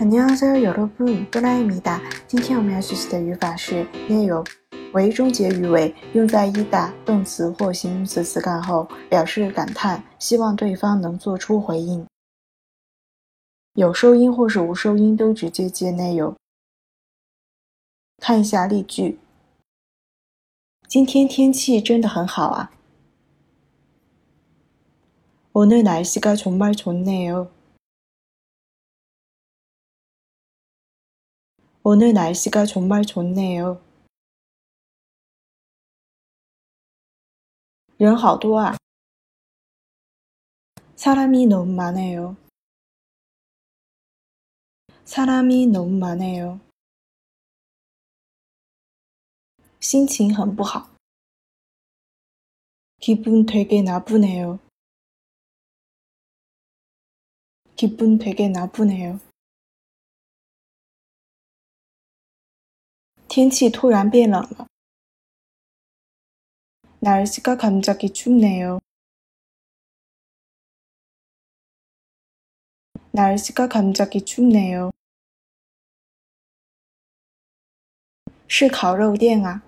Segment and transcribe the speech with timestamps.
[0.00, 2.00] 안녕하세요여러분多拉米达。
[2.26, 4.44] 今天我们要学习的语法是内容
[4.92, 12.06] 为终结语尾，用在一打动词或形容词词干后，表示感叹，希望对方能做出回应。
[13.74, 16.34] 有收音或是无收音都直接接内容。
[18.18, 19.18] 看一下例句：
[20.86, 22.70] 今天天气真的很好啊。
[25.52, 27.48] 오늘날씨가정말좋네 요。
[31.82, 33.80] 오늘 날씨가 정말 좋네요.
[37.98, 38.76] 人好多啊.
[40.96, 42.36] 사람이 너무 많아요.
[45.04, 46.60] 사람이 너무 많아요.
[49.80, 50.90] 心情很不好.
[52.98, 54.58] 기분 되게 나쁘네요.
[57.76, 59.20] 기분 되게 나쁘네요.
[63.30, 64.66] 天气突然变冷了。
[67.00, 68.80] 날씨가갑자기춥네 요。
[73.12, 74.90] 날씨가갑자기춥네 요。
[78.48, 79.62] 是烤肉店啊。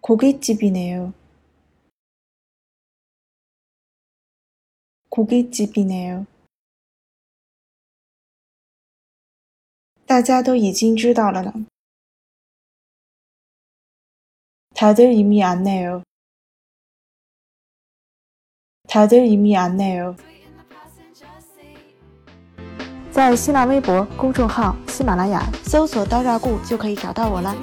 [0.00, 1.12] 고깃집이네 요。
[5.10, 6.26] 고깃집이네 요。
[10.06, 11.66] 大家都已经知道了呢。
[14.74, 16.02] 다들이미안네 요。
[18.88, 20.16] 다들이미안네 요。
[23.12, 27.54] 在新浪微博公众号“喜马拉雅”搜索“刀扎固”就可以找到我了。